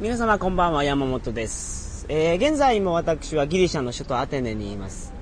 [0.00, 2.06] 皆様こんばんは、山本です。
[2.08, 5.12] えー、現在も私はギリシャの首都アテネにいます。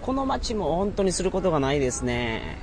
[0.00, 2.56] この街も本当にすることがないですね。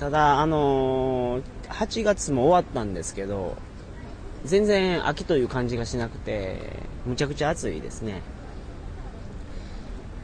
[0.00, 3.56] ただ、あのー、8月も終わったんですけど、
[4.44, 6.58] 全然秋という感じがしなくて、
[7.06, 8.20] むちゃくちゃ暑いですね。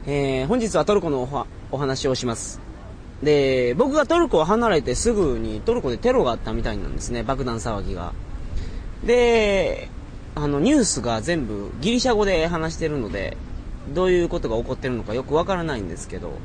[0.07, 2.59] えー、本日はトルコのおお話をします。
[3.23, 8.11] で、僕がトルコを離れてすぐにトルコでテロがあったみたいなんですね、爆弾騒ぎが。
[9.05, 9.89] で、
[10.39, 13.37] あの、ニュースが全部ギリシャ語で話してるので、
[13.89, 16.37] どういうことが起こってるのかよくわからないんですけど、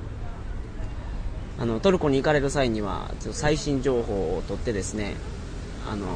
[1.58, 5.16] あの、トルコに行かれる際には、ちょっと最新情報を取ってですね、
[5.86, 6.06] あの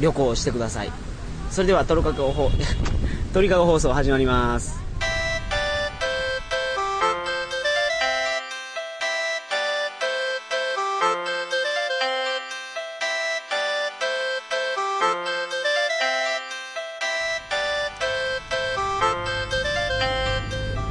[0.00, 0.92] 旅行してください。
[1.50, 2.50] それではトルカゴ放、
[3.34, 4.81] トリカゴ放送始まります。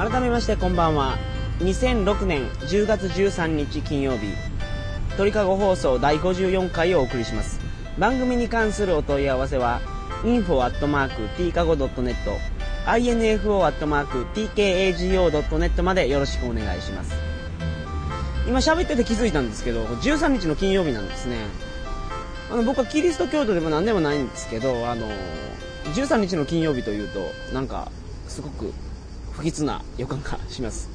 [0.01, 1.19] 改めましてこんばんは。
[1.59, 4.33] 2006年10月13日金曜日
[5.15, 7.59] 鳥かご放送第54回をお送りします。
[7.99, 9.79] 番組に関するお問い合わせは
[10.23, 12.15] info.tkago.net
[12.87, 17.13] info.tkago.net までよろしくお願いします。
[18.47, 21.45] 今喋ってて気づいたんですけど13日の金曜日なんですね。
[22.51, 25.07] あの僕はキリスト教徒でも何でもないんですけどあの
[25.93, 27.19] 13日の金曜日というと
[27.53, 27.91] なんか
[28.27, 28.73] すごく
[29.33, 30.89] 不吉な予感がします。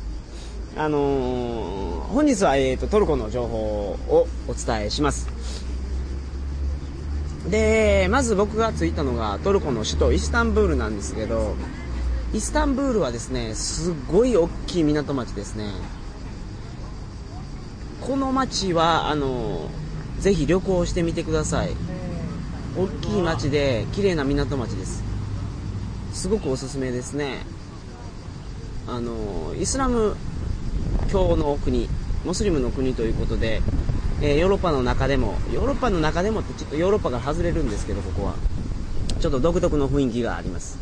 [0.77, 5.29] あのー、本日は、えーと、トルコの情報をお伝えします。
[7.49, 11.55] で、まず僕が着いたのがトルコの首都イスタンブールなんですけど、
[12.35, 15.71] イスタンブールはですね、すごい大きい港町ですね。
[18.03, 21.71] この町は、あのー、ぜひ旅行してみてください。
[22.77, 25.03] 大きい町で綺麗な港町です。
[26.13, 27.47] すごくおすすめですね。
[28.89, 30.17] あのイスラム
[31.09, 31.89] 教の国
[32.25, 33.63] ムスリムの国ということで、
[34.21, 38.35] えー、ヨーロッパの中でもヨーロッパの中でもってちょっとヨーロッパから外れるんですけどここは。
[39.21, 40.79] ちょっと独特の雰囲気があります。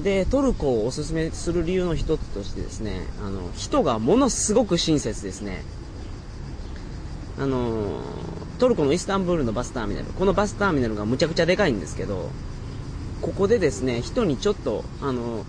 [0.00, 5.62] でトルコをおすすめする理由の一つとしてですねあの人がものすごく親切ですね。
[7.38, 8.00] あの
[8.58, 10.06] トルコのイスタンブールのバスターミナル。
[10.06, 12.30] このバスターミナルがむちゃくちゃでかいんですけど
[13.20, 15.44] ここでですね人にちょっとあの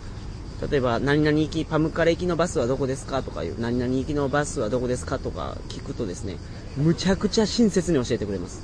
[0.62, 6.38] 例えば、何々行き、パムカレ行きのバスはどこですかとかいう、何々行きのバスはどこですかとか聞くとですね、
[6.78, 8.62] むちゃくちゃ親切に教えてくれます。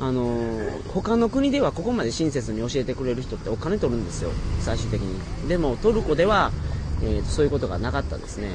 [0.00, 4.30] あのー、他の国ではここまで親切に教えてくれる人ってお金取るんですよ、
[4.60, 5.48] 最終的に。
[5.48, 6.50] でも、トルコでは、
[7.02, 8.50] えー、そういうことがなかったですね。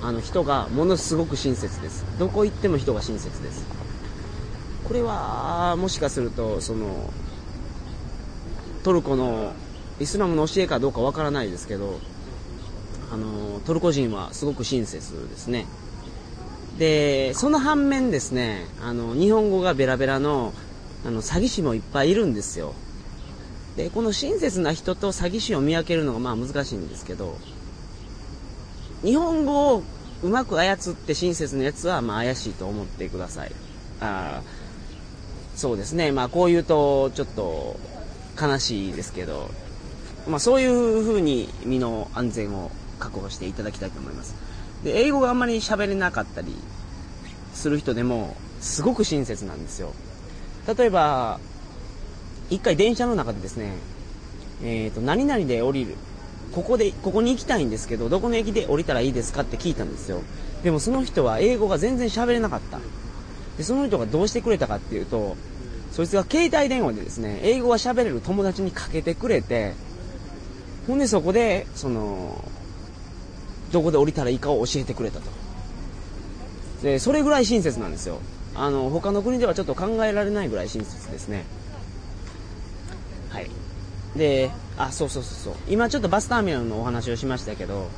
[0.00, 2.04] あの、人がものすごく親切です。
[2.18, 3.64] どこ行っても人が親切です。
[4.84, 7.10] これは、もしかすると、その、
[8.82, 9.54] トルコの
[10.00, 11.98] イスラムの教えかどうかわからないですけど、
[13.12, 15.66] あの、トルコ人はすごく親切ですね。
[16.78, 20.52] で、その反面ですね、あの、日本語がベラベラの、
[21.06, 22.74] あの、詐欺師もいっぱいいるんですよ。
[23.76, 27.36] で、この親切な人と詐欺師を見分けるのがまあ難しいんですけど、
[29.02, 29.82] 日本語を
[30.22, 33.50] うまく操って親切なやつはまあ怪しいと思ってください。
[34.00, 34.42] あ
[35.54, 37.76] そうですね、まあこう言うとちょっと
[38.40, 39.50] 悲しいですけど、
[40.28, 44.34] まあ、そういう風に身の安全を確保していただきたいと思います。
[44.82, 46.54] で、英語があんまり喋れなかったり
[47.52, 49.92] する人でも、すごく親切なんですよ。
[50.76, 51.38] 例えば、
[52.50, 53.72] 一回電車の中でですね、
[54.62, 55.94] えっ、ー、と、何々で降りる。
[56.52, 60.22] ここで、ここに行きたいんですけど、どこの駅で降りたらいいですかって聞いたんですよ。
[60.62, 62.78] でもその人は英語が全然喋れなかった。
[63.58, 65.36] で、その人がどうしてくれたかっていうと、
[65.92, 69.74] そいつが携帯電話でですね、英語が喋れる友達にかけてくれて、
[70.86, 72.44] ほんでそこで、その、
[73.72, 75.30] どこで降りたらいいかを教えてくれたと。
[76.82, 78.20] で、それぐらい親切なんですよ。
[78.54, 81.44] あの、他の国ではちょっと考えられないぐらい親切ですね。
[83.30, 83.50] はい。
[84.16, 85.62] で、あ、そうそうそうそう。
[85.68, 87.88] 今ちょっとバスターミナルのお話をしましたけど、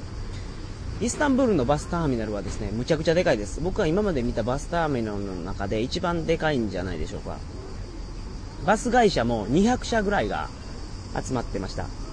[1.00, 3.60] イスタンブールのバスターミナルはですね、むちゃくちゃでかいです。
[3.60, 7.36] 僕は今まで見たバスターミナルの中で一番でかいんじゃないでしょうか。
[8.64, 10.48] バス会社も200社ぐらいが
[11.22, 12.05] 集まってました。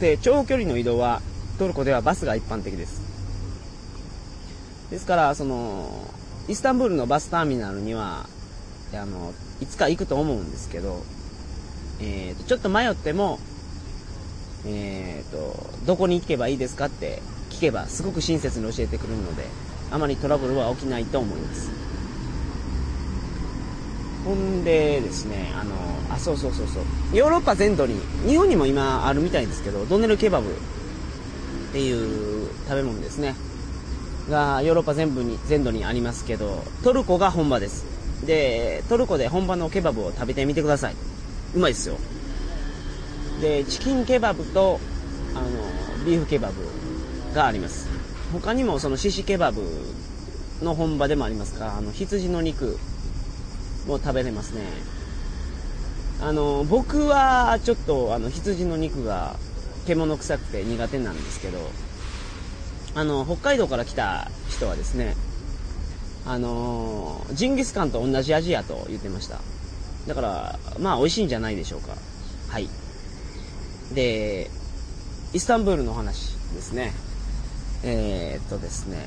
[0.00, 1.22] で、長距離の移動は
[1.58, 3.00] トルコではバスが一般的です。
[4.90, 5.88] ですから、その、
[6.48, 8.26] イスタンブールのバスターミナルには、
[8.92, 11.02] あの、いつか行くと思うんですけど、
[12.00, 13.38] えーと、ちょっと迷っても、
[14.66, 19.48] えーと、どこに行けばいいですかって聞けば、すごく親切に教えてくれるので、
[19.90, 21.85] あまりトラブルは起きないと思います。
[24.26, 25.72] ほんでですね、あの、
[26.12, 27.16] あそうそうそうそう。
[27.16, 27.94] ヨーロッパ全土に
[28.26, 33.36] 日本にも今あるみたいですけどドネルケバブっていう食べ物ですね。
[34.28, 37.84] がヨーロッパ全部に全土にありますけどトルコが本場です。
[38.26, 40.94] でトルコで本場のケバブを食べてみてください。
[41.54, 41.96] うまいですよ。
[43.40, 44.80] でチキンケバブと
[45.34, 47.88] あのビーフケバブがあります。
[48.32, 49.62] 他にもそのシシケバブ
[50.62, 52.76] の本場でもありますかあの羊の肉
[53.86, 54.62] も食べれますね。
[56.20, 59.36] あの僕はちょっとあの羊の肉が
[59.86, 61.58] 獣臭くて苦手なんですけど
[62.94, 65.14] あの北海道から来た人はですね
[66.24, 69.40] あのジンギスカンと同じ味やと言ってました。
[70.06, 71.94] だからまあ美味しいんじゃないでしょうか。
[72.48, 72.68] はい。
[73.94, 74.50] で
[75.32, 76.92] イスタンブールの話ですね。
[77.84, 78.98] えー、っとですね。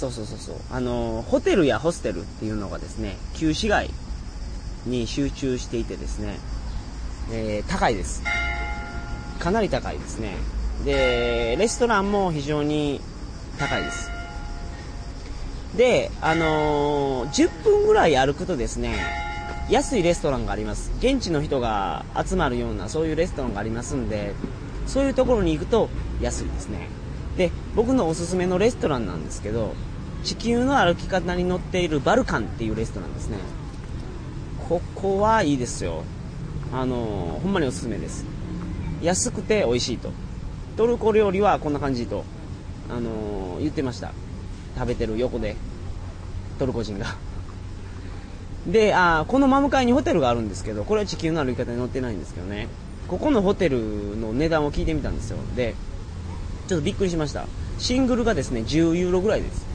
[0.00, 0.56] そうそうそうそう。
[0.70, 3.90] あのホテルやホステルっていうのがですね旧市街
[4.86, 6.38] に集中していてですね、
[7.30, 8.22] えー、高いです。
[9.38, 10.36] かなり高いですね。
[10.86, 13.02] でレストランも非常に
[13.58, 14.10] 高いです。
[15.76, 18.96] であのー、10分ぐらい歩くとですね
[19.68, 20.90] 安いレストランがあります。
[21.00, 24.32] 現地の人が集まるようなそういうレストランがありますんで
[24.86, 25.90] そういうところに行くと
[26.22, 26.88] 安いですね。
[27.36, 29.74] で僕のおすすめのレストランなんですけど
[30.24, 33.38] 地球の歩き方に乗っているバルカンっていうレストランですね。
[34.68, 36.04] ここはいいですよ。
[36.72, 38.24] あの、ほんまにおすすめです。
[39.02, 40.10] 安くて美味しいと。
[40.76, 42.24] トルコ料理はこんな感じと、
[42.88, 44.12] あの、言ってました。
[44.76, 45.56] 食べてる横で
[46.58, 47.16] トルコ人が。
[48.66, 52.68] であこの真向かいにホテルがあるんですけどこれは地球の歩き方に載ってないんですけどね。
[53.08, 55.38] ここのホテルの値段を聞いてみたんですよ。
[55.56, 55.74] で
[56.68, 57.46] ちょっとびっくりしました。
[57.78, 59.66] シングルがですね10ユーロぐらいです。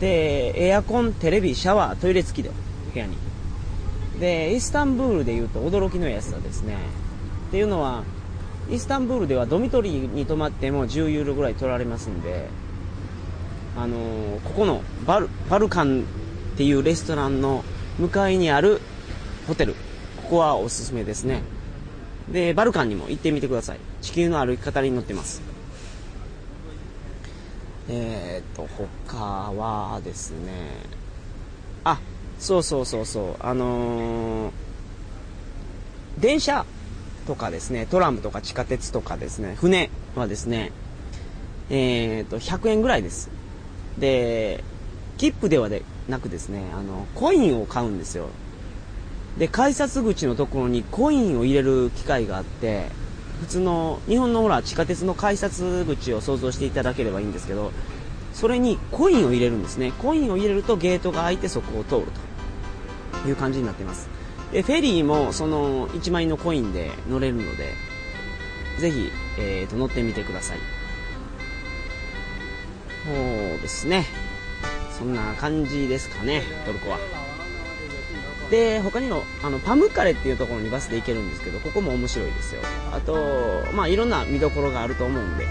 [0.00, 2.50] でエアコンテレビシャワートイレ付きで
[2.92, 3.16] 部屋に。
[4.18, 6.76] でイスタンブールでいうと驚きの安さですね。
[7.48, 8.02] っていうのは
[8.70, 12.48] イスタンブールではドミトリーに泊まっても10ユーロぐらい取られますんで
[13.76, 17.64] あのー、ここのバルバルカンっていうレストランの
[17.98, 18.80] 向かいにある
[19.46, 19.74] ホテル。
[20.22, 21.42] ここはおすすめですね。
[22.30, 23.78] でバルカンにも行ってみてください。
[24.00, 25.49] 地球の歩き方に乗ってます。
[27.92, 28.68] えー、っと
[29.08, 30.70] 他はですね。
[31.82, 31.98] あ
[32.38, 33.36] そうそうそうそう。
[33.40, 34.52] あのー、
[36.20, 36.64] 電車
[37.26, 40.70] とかですねトラムとか地下鉄とかですね船はですね
[41.68, 43.28] えー、っと100円ぐらいです。
[43.98, 44.62] で
[45.18, 48.28] 切符ではでなくですねあのコインを買うんですよ。
[49.36, 52.86] で改札口のところにコインを入れる機械があって
[53.40, 57.72] 普通の日本のほら地下鉄の改札口を想像していただければいいんですけど
[58.34, 59.92] それにコインを入れるんですね。
[59.98, 62.06] コインを入れるとゲートが開いてそこを通る
[63.22, 64.08] という感じになっています。
[64.52, 67.74] でフェリーもその1万円のコインで乗れるので
[68.78, 70.58] ぜひ、えーと乗ってみてください。
[73.04, 73.14] そう
[73.60, 74.06] ですね。
[74.96, 76.98] そんな感じですかねトルコは。
[78.50, 82.62] で他にもあのパムカレっていうところにバスで行けるんですけどここも面白いですよ。
[82.92, 85.46] あとまあいろんな見どころがあると思うんで。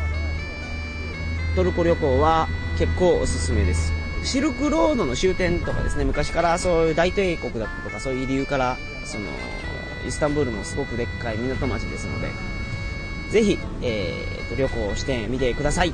[1.55, 2.47] トルコ旅行は
[2.77, 3.91] 結構おすすめです。
[4.23, 9.25] シルクロードの終点とかですね昔からそういう大帝国だったとかそういう理由からその
[10.05, 12.29] イスタンブールもすごくでっかい港町ですので
[13.29, 15.93] ぜひ、えーと、旅行してみてください。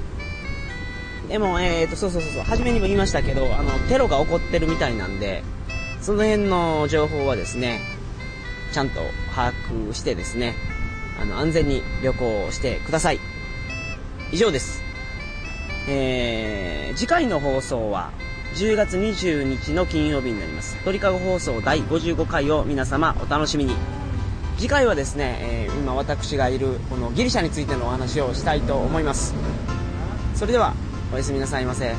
[1.28, 5.44] でも、えーと、そうそうそうそう、初めにも言いましたけど、あの、テロが起こってるみたいなんで、
[6.06, 7.82] その辺の情報はですね、
[8.72, 9.00] ちゃんと
[9.34, 10.54] 把握してですね、
[11.20, 13.20] あの、安全に旅行してください。
[14.32, 14.84] 以上です。
[15.90, 18.12] えー、次回の放送は、
[18.54, 20.78] 10月20日の金曜日になります。
[20.86, 23.74] 鳥かご放送第55回を皆様お楽しみに。
[24.58, 29.34] 次回はですね、えー、今私がいるこのギリシャについてのお話をしたいと思います。
[30.36, 30.76] それでは、
[31.12, 31.96] おやすみなさいませ。